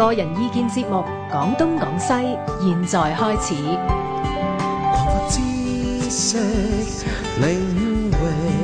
[0.00, 2.08] 个人意见节目广东广西
[2.58, 3.54] 现在开始。